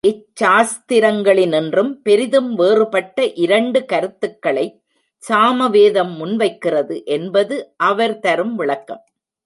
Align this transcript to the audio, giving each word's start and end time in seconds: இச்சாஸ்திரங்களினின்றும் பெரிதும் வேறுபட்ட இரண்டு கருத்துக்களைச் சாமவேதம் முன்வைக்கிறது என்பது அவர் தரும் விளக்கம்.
இச்சாஸ்திரங்களினின்றும் 0.03 1.91
பெரிதும் 2.03 2.53
வேறுபட்ட 2.53 3.25
இரண்டு 3.35 3.79
கருத்துக்களைச் 3.85 4.77
சாமவேதம் 5.23 6.13
முன்வைக்கிறது 6.19 6.95
என்பது 7.07 7.55
அவர் 7.83 8.19
தரும் 8.19 8.55
விளக்கம். 8.55 9.03